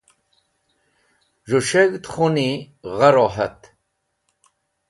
[1.49, 2.49] Z̃hũ s̃heg̃hd khuni
[2.93, 3.59] g̃ha rohat.